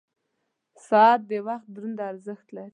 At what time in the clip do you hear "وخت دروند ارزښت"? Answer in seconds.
1.47-2.47